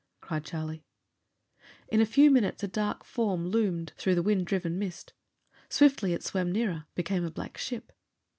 [0.19, 0.83] cried Charlie.
[1.87, 5.13] In a few minutes a dark form loomed through the wind riven mist.
[5.69, 7.93] Swiftly it swam nearer; became a black ship.